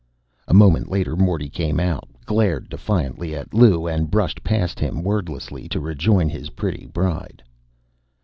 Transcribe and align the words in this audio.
A 0.47 0.53
moment 0.55 0.89
later, 0.89 1.15
Morty 1.15 1.47
came 1.47 1.79
out, 1.79 2.07
glared 2.25 2.69
defiantly 2.69 3.35
at 3.35 3.53
Lou 3.53 3.85
and 3.85 4.09
brushed 4.09 4.43
past 4.43 4.79
him 4.79 5.03
wordlessly 5.03 5.69
to 5.69 5.79
rejoin 5.79 6.27
his 6.27 6.49
pretty 6.49 6.87
bride. 6.87 7.43